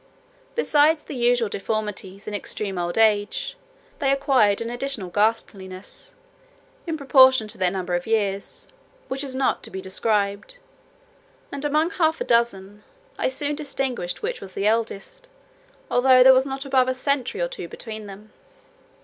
Besides 0.55 1.03
the 1.03 1.13
usual 1.15 1.47
deformities 1.47 2.27
in 2.27 2.33
extreme 2.33 2.79
old 2.79 2.97
age, 2.97 3.55
they 3.99 4.11
acquired 4.11 4.59
an 4.59 4.71
additional 4.71 5.11
ghastliness, 5.11 6.15
in 6.87 6.97
proportion 6.97 7.47
to 7.49 7.57
their 7.59 7.69
number 7.69 7.93
of 7.93 8.07
years, 8.07 8.65
which 9.09 9.23
is 9.23 9.35
not 9.35 9.61
to 9.61 9.69
be 9.69 9.79
described; 9.79 10.57
and 11.51 11.63
among 11.63 11.91
half 11.91 12.19
a 12.19 12.23
dozen, 12.23 12.81
I 13.19 13.29
soon 13.29 13.55
distinguished 13.55 14.23
which 14.23 14.41
was 14.41 14.53
the 14.53 14.65
eldest, 14.65 15.29
although 15.91 16.23
there 16.23 16.33
was 16.33 16.47
not 16.47 16.65
above 16.65 16.87
a 16.87 16.95
century 16.95 17.39
or 17.39 17.47
two 17.47 17.67
between 17.67 18.07
them. 18.07 18.33